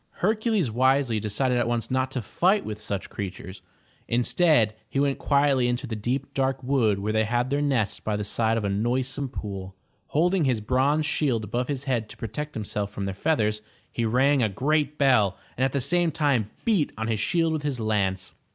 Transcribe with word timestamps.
Hercules 0.25 0.71
wisely 0.71 1.19
decided 1.19 1.59
at 1.59 1.67
once 1.67 1.91
not 1.91 2.09
to 2.09 2.23
fight 2.23 2.65
with 2.65 2.81
such 2.81 3.07
creatures. 3.11 3.61
Instead, 4.07 4.73
he 4.89 4.99
went 4.99 5.19
quietly 5.19 5.67
into 5.67 5.85
the 5.85 5.95
deep 5.95 6.33
dark 6.33 6.63
wood 6.63 6.97
where 6.97 7.13
they 7.13 7.23
had 7.25 7.51
their 7.51 7.61
nests 7.61 7.99
by 7.99 8.15
the 8.15 8.23
side 8.23 8.57
of 8.57 8.63
a 8.65 8.69
noisome 8.71 9.29
pool. 9.29 9.75
Holding 10.07 10.45
his 10.45 10.59
bronze 10.59 11.05
shield 11.05 11.43
above 11.43 11.67
his 11.67 11.83
head 11.83 12.09
to 12.09 12.17
protect 12.17 12.55
himself 12.55 12.89
from 12.89 13.03
their 13.03 13.13
feathers, 13.13 13.61
he 13.91 14.03
rang 14.03 14.41
a 14.41 14.49
great 14.49 14.97
bell 14.97 15.37
and 15.55 15.63
at 15.63 15.71
the 15.71 15.79
same 15.79 16.09
time 16.09 16.49
beat 16.65 16.91
on 16.97 17.07
his 17.07 17.19
shield 17.19 17.53
with 17.53 17.61
his 17.61 17.79
lance. 17.79 18.33